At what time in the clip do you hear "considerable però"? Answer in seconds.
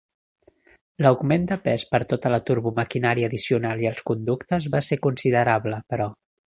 5.09-6.15